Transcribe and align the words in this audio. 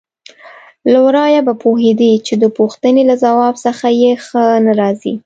له 0.91 0.99
ورايه 1.05 1.39
به 1.47 1.53
پوهېدې 1.63 2.13
چې 2.27 2.33
د 2.43 2.45
پوښتنې 2.57 3.03
له 3.09 3.15
ځواب 3.23 3.55
څخه 3.65 3.87
یې 4.01 4.11
ښه 4.25 4.43
نه 4.65 4.73
راځي. 4.81 5.13